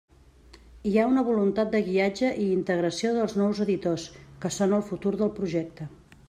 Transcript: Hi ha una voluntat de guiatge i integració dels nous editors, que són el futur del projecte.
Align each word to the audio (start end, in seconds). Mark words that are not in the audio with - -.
Hi 0.91 0.93
ha 0.99 1.03
una 1.09 1.23
voluntat 1.27 1.69
de 1.75 1.81
guiatge 1.89 2.31
i 2.45 2.47
integració 2.55 3.13
dels 3.19 3.37
nous 3.43 3.61
editors, 3.67 4.07
que 4.47 4.53
són 4.57 4.75
el 4.79 4.87
futur 4.89 5.15
del 5.21 5.33
projecte. 5.43 5.89